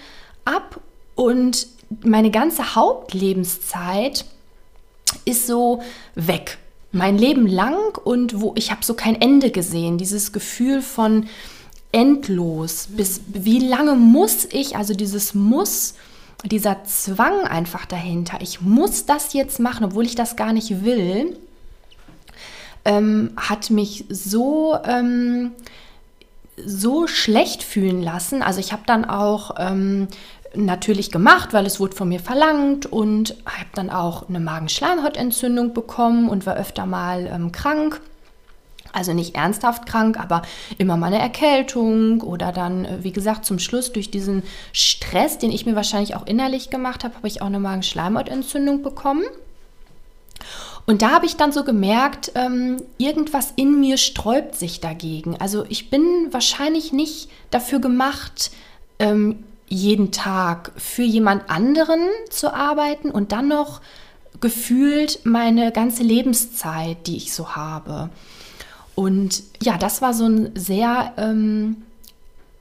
[0.47, 0.81] ab
[1.17, 1.67] und
[2.03, 4.25] meine ganze Hauptlebenszeit
[5.27, 5.83] ist so
[6.15, 6.57] weg.
[6.93, 9.99] Mein Leben lang und wo ich habe so kein Ende gesehen.
[9.99, 11.27] Dieses Gefühl von
[11.93, 12.89] endlos.
[12.89, 15.93] Bis wie lange muss ich, also dieses Muss,
[16.45, 18.39] dieser Zwang einfach dahinter.
[18.41, 21.37] Ich muss das jetzt machen, obwohl ich das gar nicht will,
[22.85, 25.53] ähm, hat mich so ähm,
[26.57, 28.43] so schlecht fühlen lassen.
[28.43, 30.09] Also ich habe dann auch ähm,
[30.55, 36.29] natürlich gemacht, weil es wurde von mir verlangt und habe dann auch eine Magenschleimhautentzündung bekommen
[36.29, 38.01] und war öfter mal ähm, krank.
[38.93, 40.43] Also nicht ernsthaft krank, aber
[40.79, 45.51] immer mal eine Erkältung oder dann, äh, wie gesagt, zum Schluss durch diesen Stress, den
[45.51, 49.25] ich mir wahrscheinlich auch innerlich gemacht habe, habe ich auch eine Magenschleimhautentzündung bekommen.
[50.85, 55.37] Und da habe ich dann so gemerkt, ähm, irgendwas in mir sträubt sich dagegen.
[55.41, 56.03] Also ich bin
[56.33, 58.51] wahrscheinlich nicht dafür gemacht,
[58.99, 62.01] ähm, jeden Tag für jemand anderen
[62.31, 63.81] zu arbeiten und dann noch
[64.41, 68.11] gefühlt meine ganze Lebenszeit, die ich so habe.
[69.03, 71.83] Und ja, das war so ein sehr ähm,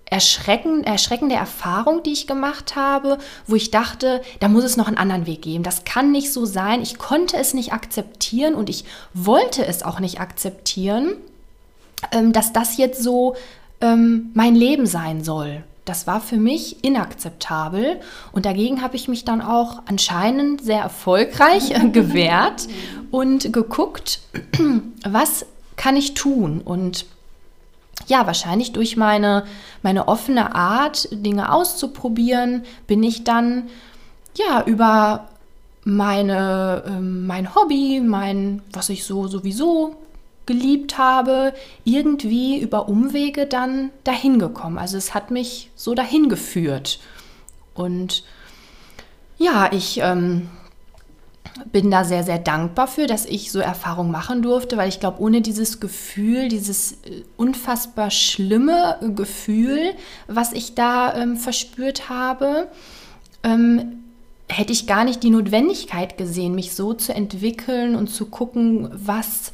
[0.06, 4.98] erschreckend, erschreckende Erfahrung, die ich gemacht habe, wo ich dachte, da muss es noch einen
[4.98, 5.64] anderen Weg geben.
[5.64, 6.82] Das kann nicht so sein.
[6.82, 11.14] Ich konnte es nicht akzeptieren und ich wollte es auch nicht akzeptieren,
[12.12, 13.36] ähm, dass das jetzt so
[13.80, 18.00] ähm, mein Leben sein soll das war für mich inakzeptabel
[18.32, 22.68] und dagegen habe ich mich dann auch anscheinend sehr erfolgreich gewehrt
[23.10, 24.20] und geguckt,
[25.04, 25.46] was
[25.82, 27.08] kann ich tun und
[28.06, 29.46] ja, wahrscheinlich durch meine,
[29.82, 33.68] meine offene Art, Dinge auszuprobieren, bin ich dann
[34.38, 35.28] ja über
[35.84, 39.96] meine, äh, mein Hobby, mein, was ich so sowieso
[40.46, 41.52] geliebt habe,
[41.84, 44.78] irgendwie über Umwege dann dahin gekommen.
[44.78, 47.00] Also es hat mich so dahin geführt.
[47.74, 48.24] Und
[49.40, 50.48] ja, ich ähm,
[51.72, 55.22] bin da sehr, sehr dankbar für, dass ich so Erfahrungen machen durfte, weil ich glaube,
[55.22, 59.94] ohne dieses Gefühl, dieses äh, unfassbar schlimme Gefühl,
[60.28, 62.68] was ich da ähm, verspürt habe,
[63.44, 64.04] ähm,
[64.48, 69.52] hätte ich gar nicht die Notwendigkeit gesehen, mich so zu entwickeln und zu gucken, was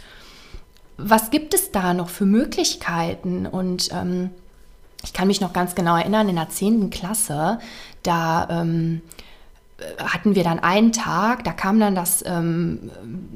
[0.98, 3.46] was gibt es da noch für Möglichkeiten?
[3.46, 4.32] Und ähm,
[5.04, 6.90] ich kann mich noch ganz genau erinnern, in der 10.
[6.90, 7.60] Klasse,
[8.04, 9.02] da ähm,
[10.00, 12.90] hatten wir dann einen Tag, da kamen dann das ähm,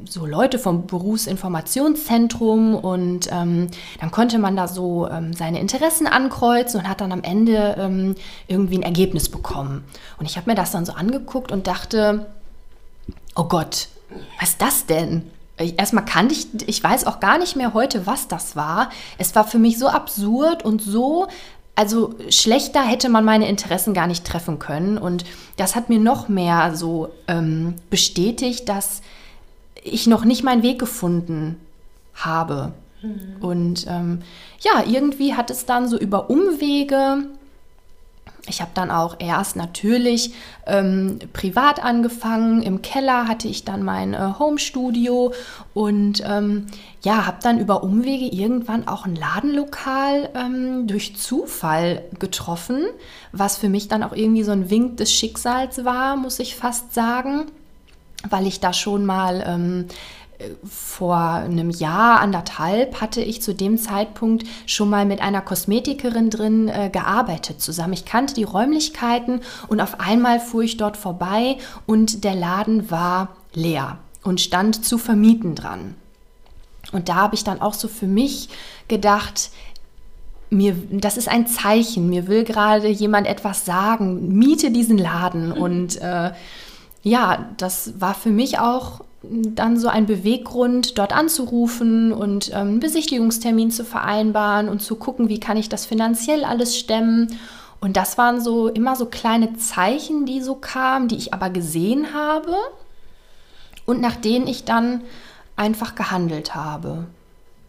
[0.06, 3.68] so Leute vom Berufsinformationszentrum und ähm,
[4.00, 8.16] dann konnte man da so ähm, seine Interessen ankreuzen und hat dann am Ende ähm,
[8.48, 9.84] irgendwie ein Ergebnis bekommen.
[10.18, 12.26] Und ich habe mir das dann so angeguckt und dachte,
[13.36, 13.90] oh Gott,
[14.40, 15.30] was ist das denn?
[15.58, 18.90] Erstmal kannte ich, ich weiß auch gar nicht mehr heute, was das war.
[19.20, 21.28] Es war für mich so absurd und so
[21.76, 24.98] also schlechter hätte man meine Interessen gar nicht treffen können.
[24.98, 25.24] Und
[25.58, 29.02] das hat mir noch mehr so ähm, bestätigt, dass
[29.84, 31.60] ich noch nicht meinen Weg gefunden
[32.14, 32.74] habe.
[33.02, 33.38] Mhm.
[33.40, 34.22] Und ähm,
[34.60, 37.26] ja, irgendwie hat es dann so über Umwege
[38.48, 40.34] ich habe dann auch erst natürlich
[40.66, 42.64] ähm, privat angefangen.
[42.64, 45.34] Im Keller hatte ich dann mein äh, Home-Studio
[45.74, 46.68] und ähm,
[47.04, 52.86] ja, habe dann über Umwege irgendwann auch ein Ladenlokal ähm, durch Zufall getroffen,
[53.32, 56.94] was für mich dann auch irgendwie so ein Wink des Schicksals war, muss ich fast
[56.94, 57.46] sagen,
[58.28, 59.86] weil ich da schon mal ähm,
[60.64, 66.68] vor einem Jahr, anderthalb, hatte ich zu dem Zeitpunkt schon mal mit einer Kosmetikerin drin
[66.68, 67.94] äh, gearbeitet zusammen.
[67.94, 73.36] Ich kannte die Räumlichkeiten und auf einmal fuhr ich dort vorbei und der Laden war
[73.54, 75.96] leer und stand zu vermieten dran.
[76.92, 78.50] Und da habe ich dann auch so für mich
[78.88, 79.52] gedacht,
[80.50, 85.52] mir, das ist ein Zeichen, mir will gerade jemand etwas sagen, miete diesen Laden.
[85.54, 86.32] Und äh,
[87.04, 92.80] ja, das war für mich auch dann so ein Beweggrund, dort anzurufen und ähm, einen
[92.80, 97.28] Besichtigungstermin zu vereinbaren und zu gucken, wie kann ich das finanziell alles stemmen.
[97.80, 102.14] Und das waren so immer so kleine Zeichen, die so kamen, die ich aber gesehen
[102.14, 102.56] habe
[103.86, 105.02] und nach denen ich dann
[105.56, 107.08] einfach gehandelt habe.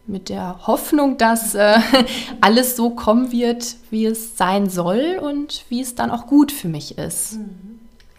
[0.05, 1.79] Mit der Hoffnung, dass äh,
[2.41, 6.67] alles so kommen wird, wie es sein soll und wie es dann auch gut für
[6.67, 7.33] mich ist.
[7.33, 7.72] Mhm.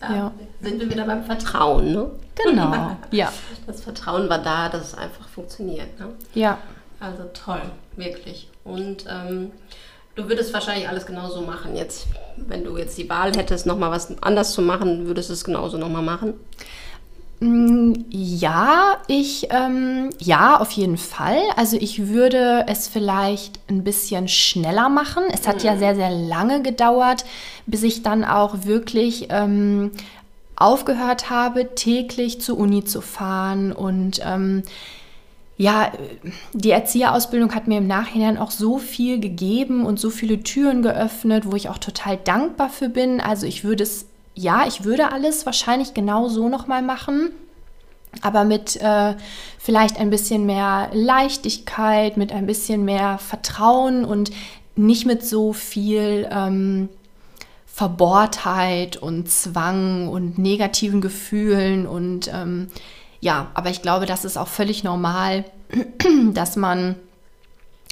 [0.09, 0.33] Da ja.
[0.61, 2.11] sind wir wieder beim Vertrauen, ne?
[2.35, 3.33] Genau, ja.
[3.67, 6.09] Das Vertrauen war da, dass es einfach funktioniert, ne?
[6.35, 6.59] Ja.
[7.01, 7.63] Also toll,
[7.97, 8.49] wirklich.
[8.65, 9.51] Und ähm,
[10.15, 12.07] du würdest wahrscheinlich alles genauso machen jetzt.
[12.37, 15.77] Wenn du jetzt die Wahl hättest, nochmal was anders zu machen, würdest du es genauso
[15.77, 16.35] nochmal machen?
[18.11, 21.39] Ja, ich, ähm, ja, auf jeden Fall.
[21.57, 25.25] Also ich würde es vielleicht ein bisschen schneller machen.
[25.31, 25.65] Es hat mhm.
[25.65, 27.25] ja sehr, sehr lange gedauert,
[27.67, 29.91] bis ich dann auch wirklich ähm,
[30.57, 34.63] aufgehört habe, täglich zur Uni zu fahren und ähm,
[35.57, 35.93] ja,
[36.53, 41.45] die Erzieherausbildung hat mir im Nachhinein auch so viel gegeben und so viele Türen geöffnet,
[41.47, 43.21] wo ich auch total dankbar für bin.
[43.21, 47.31] Also ich würde es ja, ich würde alles wahrscheinlich genau so nochmal machen,
[48.21, 49.15] aber mit äh,
[49.59, 54.31] vielleicht ein bisschen mehr Leichtigkeit, mit ein bisschen mehr Vertrauen und
[54.77, 56.89] nicht mit so viel ähm,
[57.67, 62.69] Verbohrtheit und Zwang und negativen Gefühlen und ähm,
[63.21, 65.45] ja, aber ich glaube, das ist auch völlig normal,
[66.35, 66.97] dass man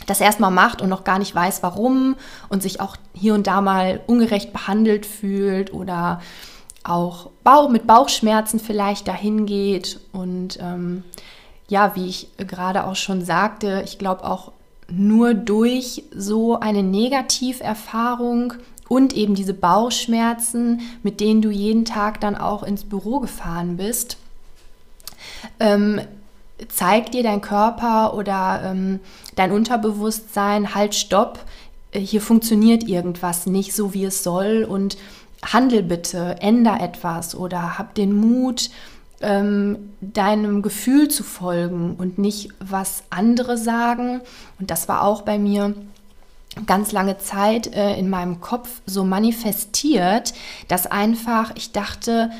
[0.06, 2.16] das erstmal macht und noch gar nicht weiß, warum
[2.48, 6.20] und sich auch hier und da mal ungerecht behandelt fühlt oder
[6.84, 10.00] auch Bauch, mit Bauchschmerzen vielleicht dahin geht.
[10.12, 11.04] Und ähm,
[11.68, 14.52] ja, wie ich gerade auch schon sagte, ich glaube auch
[14.88, 18.54] nur durch so eine Negativerfahrung
[18.88, 24.18] und eben diese Bauchschmerzen, mit denen du jeden Tag dann auch ins Büro gefahren bist,
[25.60, 26.00] ähm,
[26.68, 29.00] zeigt dir dein Körper oder ähm,
[29.36, 31.40] dein Unterbewusstsein, halt, stopp,
[31.92, 34.96] äh, hier funktioniert irgendwas nicht so, wie es soll und
[35.44, 38.70] handel bitte, änder etwas oder hab den Mut,
[39.20, 44.20] ähm, deinem Gefühl zu folgen und nicht, was andere sagen.
[44.58, 45.74] Und das war auch bei mir
[46.66, 50.34] ganz lange Zeit äh, in meinem Kopf so manifestiert,
[50.68, 52.30] dass einfach ich dachte,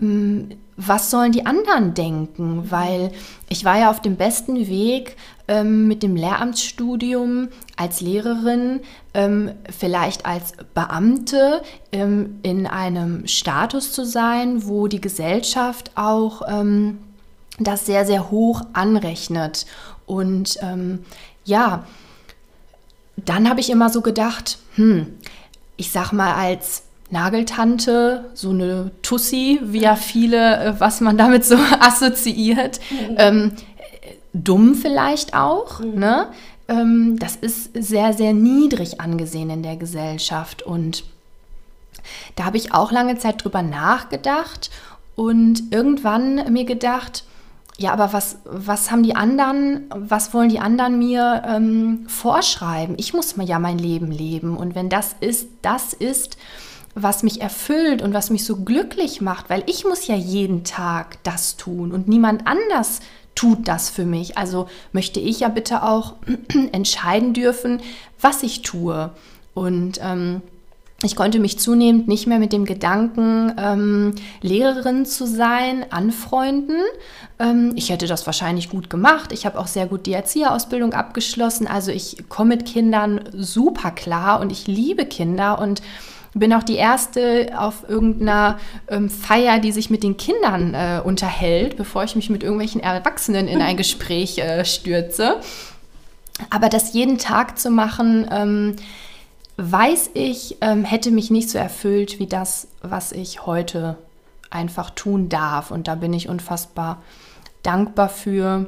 [0.00, 0.50] ähm,
[0.86, 2.70] was sollen die anderen denken?
[2.70, 3.12] Weil
[3.48, 5.16] ich war ja auf dem besten Weg
[5.48, 8.80] ähm, mit dem Lehramtsstudium als Lehrerin,
[9.14, 16.98] ähm, vielleicht als Beamte ähm, in einem Status zu sein, wo die Gesellschaft auch ähm,
[17.58, 19.66] das sehr, sehr hoch anrechnet.
[20.06, 21.04] Und ähm,
[21.44, 21.84] ja,
[23.16, 25.06] dann habe ich immer so gedacht, hm,
[25.76, 31.44] ich sag mal als Nageltante, so eine Tussi, wie ja viele, äh, was man damit
[31.44, 32.80] so assoziiert.
[32.90, 33.14] Mhm.
[33.18, 33.52] Ähm,
[34.32, 35.98] dumm vielleicht auch, mhm.
[35.98, 36.26] ne?
[36.68, 40.62] Ähm, das ist sehr, sehr niedrig angesehen in der Gesellschaft.
[40.62, 41.04] Und
[42.36, 44.70] da habe ich auch lange Zeit drüber nachgedacht
[45.14, 47.24] und irgendwann mir gedacht,
[47.78, 52.94] ja, aber was, was haben die anderen, was wollen die anderen mir ähm, vorschreiben?
[52.98, 54.56] Ich muss mal ja mein Leben leben.
[54.56, 56.36] Und wenn das ist, das ist,
[56.94, 61.22] was mich erfüllt und was mich so glücklich macht, weil ich muss ja jeden Tag
[61.22, 63.00] das tun und niemand anders
[63.34, 64.36] tut das für mich.
[64.36, 66.14] Also möchte ich ja bitte auch
[66.72, 67.80] entscheiden dürfen,
[68.20, 69.10] was ich tue.
[69.54, 70.42] Und ähm,
[71.04, 76.76] ich konnte mich zunehmend nicht mehr mit dem Gedanken, ähm, Lehrerin zu sein, anfreunden.
[77.38, 79.32] Ähm, ich hätte das wahrscheinlich gut gemacht.
[79.32, 81.66] Ich habe auch sehr gut die Erzieherausbildung abgeschlossen.
[81.66, 85.82] Also ich komme mit Kindern super klar und ich liebe Kinder und
[86.34, 91.76] bin auch die erste auf irgendeiner ähm, Feier, die sich mit den Kindern äh, unterhält,
[91.76, 95.36] bevor ich mich mit irgendwelchen Erwachsenen in ein Gespräch äh, stürze.
[96.50, 98.76] Aber das jeden Tag zu machen, ähm,
[99.56, 103.98] weiß ich, ähm, hätte mich nicht so erfüllt wie das, was ich heute
[104.50, 105.70] einfach tun darf.
[105.70, 107.02] Und da bin ich unfassbar
[107.62, 108.66] dankbar für.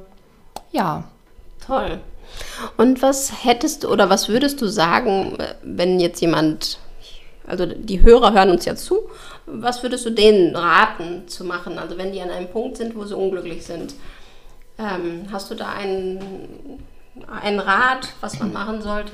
[0.73, 1.05] Ja.
[1.67, 2.01] Toll.
[2.77, 6.79] Und was hättest du oder was würdest du sagen, wenn jetzt jemand,
[7.47, 8.99] also die Hörer hören uns ja zu,
[9.47, 11.79] was würdest du denen raten zu machen?
[11.79, 13.95] Also wenn die an einem Punkt sind, wo sie unglücklich sind.
[14.79, 16.83] Ähm, hast du da einen,
[17.43, 19.13] einen Rat, was man machen sollte?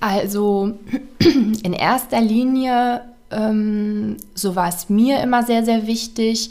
[0.00, 0.78] Also
[1.18, 6.50] in erster Linie, ähm, so war es mir immer sehr, sehr wichtig,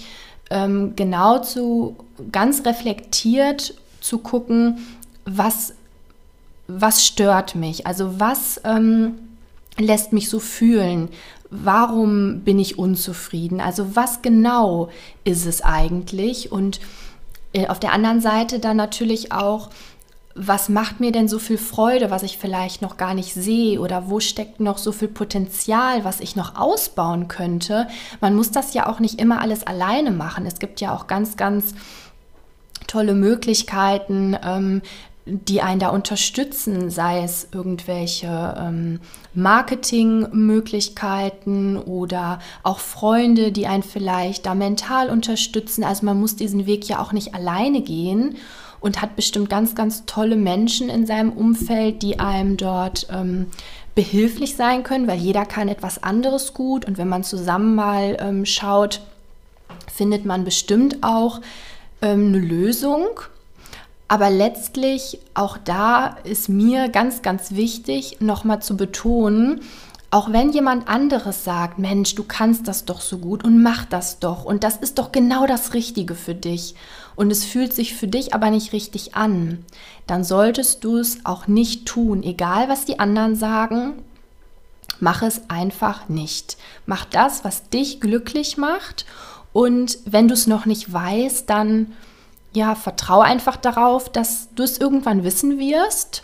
[0.50, 1.96] ähm, genau zu,
[2.32, 4.86] ganz reflektiert zu gucken,
[5.26, 5.74] was,
[6.68, 9.25] was stört mich, also was ähm,
[9.78, 11.10] lässt mich so fühlen,
[11.50, 14.90] warum bin ich unzufrieden, also was genau
[15.24, 16.80] ist es eigentlich und
[17.54, 19.70] äh, auf der anderen Seite dann natürlich auch,
[20.38, 24.10] was macht mir denn so viel Freude, was ich vielleicht noch gar nicht sehe oder
[24.10, 27.88] wo steckt noch so viel Potenzial, was ich noch ausbauen könnte.
[28.20, 30.46] Man muss das ja auch nicht immer alles alleine machen.
[30.46, 31.74] Es gibt ja auch ganz, ganz
[32.88, 34.82] tolle Möglichkeiten, ähm,
[35.26, 39.00] die einen da unterstützen, sei es irgendwelche ähm,
[39.34, 45.84] Marketingmöglichkeiten oder auch Freunde, die einen vielleicht da mental unterstützen.
[45.84, 48.36] Also man muss diesen Weg ja auch nicht alleine gehen
[48.82, 53.48] und hat bestimmt ganz, ganz tolle Menschen in seinem Umfeld, die einem dort ähm,
[53.96, 58.46] behilflich sein können, weil jeder kann etwas anderes gut und wenn man zusammen mal ähm,
[58.46, 59.02] schaut,
[59.92, 61.42] findet man bestimmt auch
[62.04, 63.08] ähm, eine Lösung.
[64.08, 69.62] Aber letztlich, auch da ist mir ganz, ganz wichtig, nochmal zu betonen,
[70.12, 74.20] auch wenn jemand anderes sagt, Mensch, du kannst das doch so gut und mach das
[74.20, 76.76] doch und das ist doch genau das Richtige für dich
[77.16, 79.66] und es fühlt sich für dich aber nicht richtig an,
[80.08, 83.94] dann solltest du es auch nicht tun, egal was die anderen sagen.
[85.02, 86.56] Mach es einfach nicht.
[86.86, 89.06] Mach das, was dich glücklich macht.
[89.52, 91.92] Und wenn du es noch nicht weißt, dann
[92.56, 96.24] ja, vertraue einfach darauf, dass du es irgendwann wissen wirst.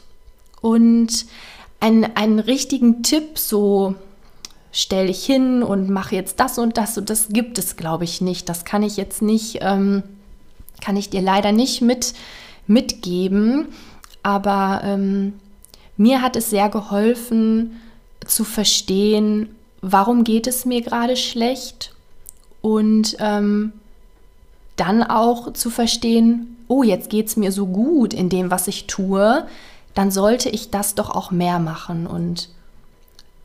[0.62, 1.26] Und
[1.80, 3.96] einen, einen richtigen Tipp, so
[4.72, 8.22] stell dich hin und mach jetzt das und das und das gibt es, glaube ich,
[8.22, 8.48] nicht.
[8.48, 10.04] Das kann ich jetzt nicht ähm,
[10.82, 12.14] kann ich dir leider nicht mit,
[12.68, 13.68] mitgeben,
[14.24, 15.34] aber ähm,
[15.96, 17.80] mir hat es sehr geholfen
[18.26, 21.94] zu verstehen, warum geht es mir gerade schlecht
[22.62, 23.72] und ähm,
[24.76, 28.88] dann auch zu verstehen, oh, jetzt geht es mir so gut in dem, was ich
[28.88, 29.46] tue,
[29.94, 32.50] dann sollte ich das doch auch mehr machen und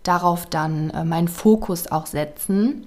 [0.03, 2.87] darauf dann äh, meinen Fokus auch setzen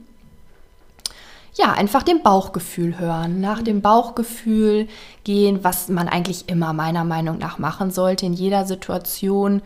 [1.59, 4.87] ja, einfach dem Bauchgefühl hören, nach dem Bauchgefühl
[5.25, 9.61] gehen, was man eigentlich immer meiner Meinung nach machen sollte in jeder Situation.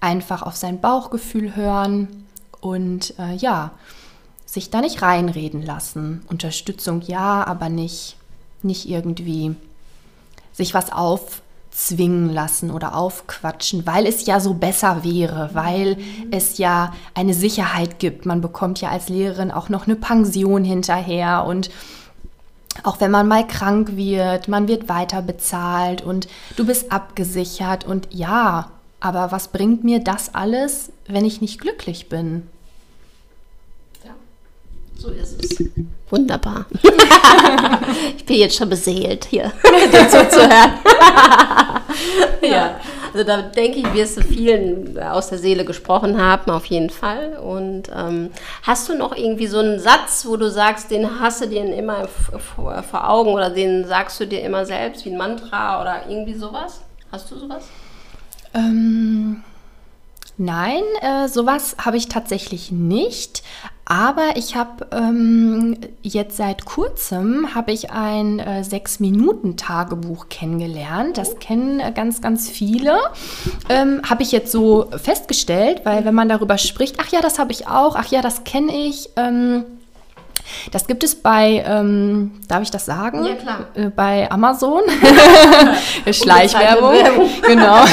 [0.00, 2.26] Einfach auf sein Bauchgefühl hören
[2.60, 3.70] und äh, ja,
[4.50, 6.22] sich da nicht reinreden lassen.
[6.28, 8.16] Unterstützung ja, aber nicht,
[8.62, 9.54] nicht irgendwie
[10.52, 15.96] sich was auf zwingen lassen oder aufquatschen, weil es ja so besser wäre, weil
[16.32, 18.26] es ja eine Sicherheit gibt.
[18.26, 21.70] Man bekommt ja als Lehrerin auch noch eine Pension hinterher und
[22.82, 28.08] auch wenn man mal krank wird, man wird weiter bezahlt und du bist abgesichert und
[28.10, 32.48] ja, aber was bringt mir das alles, wenn ich nicht glücklich bin?
[35.00, 35.64] So ist es.
[36.10, 36.66] Wunderbar.
[38.16, 39.50] ich bin jetzt schon beseelt, hier
[39.92, 40.72] dazu zu hören.
[42.42, 42.78] ja,
[43.10, 47.38] also da denke ich, wirst du vielen aus der Seele gesprochen haben, auf jeden Fall.
[47.38, 48.30] Und ähm,
[48.62, 52.06] hast du noch irgendwie so einen Satz, wo du sagst, den hast du dir immer
[52.06, 56.34] vor, vor Augen oder den sagst du dir immer selbst, wie ein Mantra oder irgendwie
[56.34, 56.82] sowas?
[57.10, 57.64] Hast du sowas?
[58.52, 59.42] Ähm,
[60.36, 63.42] nein, äh, sowas habe ich tatsächlich nicht.
[63.90, 71.18] Aber ich habe ähm, jetzt seit kurzem habe ich ein äh, sechs Minuten Tagebuch kennengelernt.
[71.18, 72.96] Das kennen äh, ganz ganz viele.
[73.68, 77.50] Ähm, habe ich jetzt so festgestellt, weil wenn man darüber spricht, ach ja, das habe
[77.50, 79.10] ich auch, ach ja, das kenne ich.
[79.16, 79.64] Ähm,
[80.70, 83.24] das gibt es bei, ähm, darf ich das sagen?
[83.24, 83.58] Ja, klar.
[83.74, 84.82] Äh, bei Amazon.
[86.12, 87.28] Schleichwerbung.
[87.44, 87.84] genau.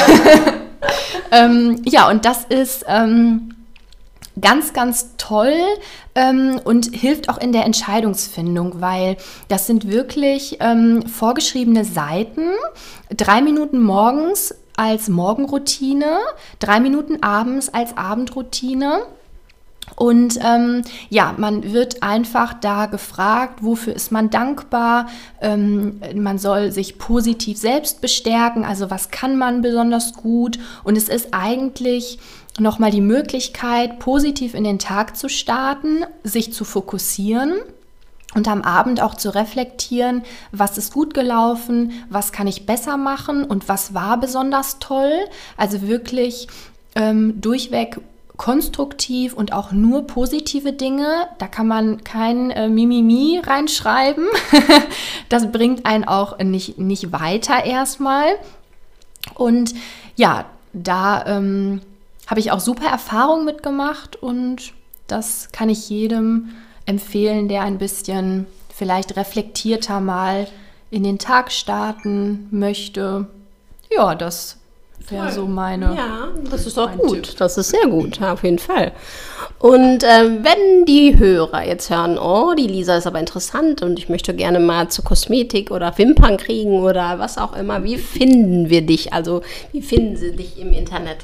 [1.32, 3.52] ähm, ja, und das ist ähm,
[4.40, 5.56] ganz, ganz toll
[6.14, 9.16] ähm, und hilft auch in der Entscheidungsfindung, weil
[9.48, 12.50] das sind wirklich ähm, vorgeschriebene Seiten.
[13.16, 16.18] Drei Minuten morgens als Morgenroutine,
[16.60, 19.02] drei Minuten abends als Abendroutine.
[19.96, 25.08] Und ähm, ja, man wird einfach da gefragt, wofür ist man dankbar.
[25.40, 30.58] Ähm, man soll sich positiv selbst bestärken, also was kann man besonders gut.
[30.84, 32.18] Und es ist eigentlich
[32.60, 37.54] nochmal die Möglichkeit, positiv in den Tag zu starten, sich zu fokussieren
[38.34, 43.44] und am Abend auch zu reflektieren, was ist gut gelaufen, was kann ich besser machen
[43.44, 45.12] und was war besonders toll.
[45.56, 46.48] Also wirklich
[46.94, 48.00] ähm, durchweg
[48.36, 51.28] konstruktiv und auch nur positive Dinge.
[51.38, 54.26] Da kann man kein äh, Mimimi reinschreiben.
[55.28, 58.28] das bringt einen auch nicht, nicht weiter erstmal.
[59.34, 59.74] Und
[60.16, 61.80] ja, da ähm,
[62.28, 64.72] habe ich auch super Erfahrungen mitgemacht und
[65.08, 66.50] das kann ich jedem
[66.86, 70.46] empfehlen, der ein bisschen vielleicht reflektierter mal
[70.90, 73.26] in den Tag starten möchte.
[73.90, 74.58] Ja, das
[75.08, 75.94] wäre so meine.
[75.96, 77.24] Ja, das ist auch gut.
[77.24, 77.36] Tipp.
[77.38, 78.92] Das ist sehr gut, auf jeden Fall.
[79.58, 84.08] Und äh, wenn die Hörer jetzt hören, oh, die Lisa ist aber interessant und ich
[84.08, 88.82] möchte gerne mal zur Kosmetik oder Wimpern kriegen oder was auch immer, wie finden wir
[88.82, 89.12] dich?
[89.12, 91.18] Also, wie finden sie dich im Internet?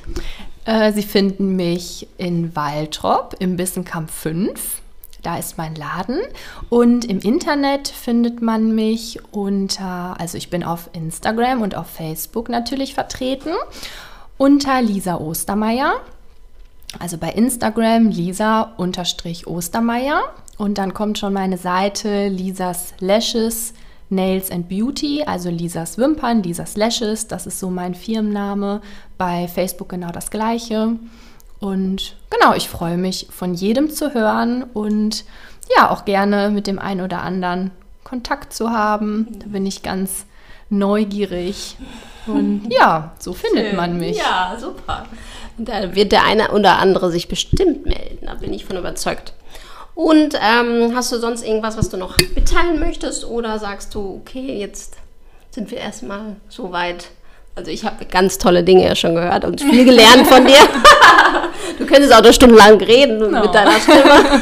[0.64, 4.80] Äh, sie finden mich in Waltrop im Bissenkamp 5.
[5.22, 6.20] Da ist mein Laden.
[6.68, 12.48] Und im Internet findet man mich unter, also ich bin auf Instagram und auf Facebook
[12.48, 13.54] natürlich vertreten,
[14.36, 15.94] unter Lisa Ostermeier.
[16.98, 20.22] Also bei Instagram Lisa-Ostermeier.
[20.58, 23.74] Und dann kommt schon meine Seite Lisas Lashes
[24.14, 28.80] Nails and Beauty, also Lisas Wimpern, Lisas Lashes, das ist so mein Firmenname.
[29.18, 30.96] Bei Facebook genau das gleiche.
[31.60, 35.24] Und genau, ich freue mich von jedem zu hören und
[35.76, 37.70] ja, auch gerne mit dem einen oder anderen
[38.02, 39.28] Kontakt zu haben.
[39.38, 40.26] Da bin ich ganz
[40.68, 41.76] neugierig.
[42.26, 43.76] Und ja, so findet Schön.
[43.76, 44.18] man mich.
[44.18, 45.06] Ja, super.
[45.56, 49.34] Da wird der eine oder andere sich bestimmt melden, da bin ich von überzeugt.
[49.94, 53.24] Und ähm, hast du sonst irgendwas, was du noch mitteilen möchtest?
[53.24, 54.96] Oder sagst du, okay, jetzt
[55.50, 57.10] sind wir erstmal so weit?
[57.54, 60.58] Also ich habe ganz tolle Dinge ja schon gehört und viel gelernt von dir.
[61.78, 63.40] du könntest auch eine Stunde lang reden no.
[63.42, 64.40] mit deiner Stimme.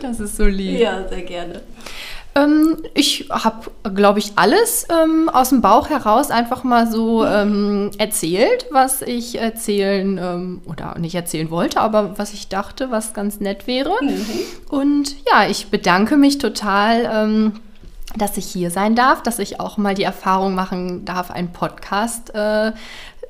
[0.00, 0.80] das ist so lieb.
[0.80, 1.60] Ja, sehr gerne.
[2.34, 7.90] Ähm, ich habe, glaube ich, alles ähm, aus dem Bauch heraus einfach mal so ähm,
[7.98, 13.40] erzählt, was ich erzählen ähm, oder nicht erzählen wollte, aber was ich dachte, was ganz
[13.40, 13.92] nett wäre.
[14.02, 14.26] Mhm.
[14.68, 17.52] Und ja, ich bedanke mich total ähm,
[18.16, 22.34] dass ich hier sein darf, dass ich auch mal die Erfahrung machen darf, einen Podcast
[22.34, 22.72] äh,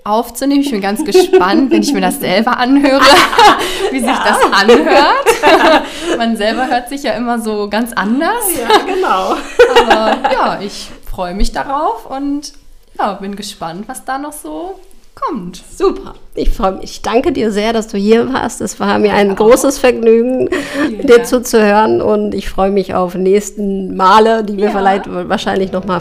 [0.04, 0.60] aufzunehmen.
[0.60, 3.00] Ich bin ganz gespannt, wenn ich mir das selber anhöre,
[3.90, 4.24] wie sich ja.
[4.24, 5.86] das anhört.
[6.18, 8.44] Man selber hört sich ja immer so ganz anders.
[8.56, 9.36] Ja, genau.
[9.82, 12.52] Aber ja, ich freue mich darauf und
[12.98, 14.78] ja, bin gespannt, was da noch so
[15.26, 15.62] kommt.
[15.76, 16.14] Super.
[16.36, 16.84] Ich freue mich.
[16.84, 18.60] Ich danke dir sehr, dass du hier warst.
[18.60, 20.48] Es war mir ein großes Vergnügen,
[20.86, 24.70] Vielen dir zuzuhören und ich freue mich auf nächsten Male, die wir ja.
[24.70, 26.00] vielleicht wahrscheinlich noch mal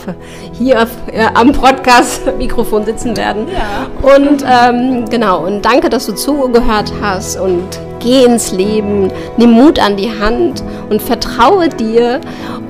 [0.53, 3.45] hier äh, am Podcast-Mikrofon sitzen werden.
[3.47, 4.15] Ja.
[4.15, 7.63] Und ähm, genau, und danke, dass du zugehört hast und
[7.99, 12.19] geh ins Leben, nimm Mut an die Hand und vertraue dir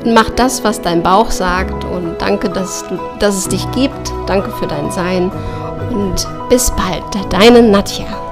[0.04, 4.12] und mach das, was dein Bauch sagt und danke, dass, du, dass es dich gibt.
[4.28, 5.32] Danke für dein Sein
[5.94, 8.23] und bis bald, deine Nadja.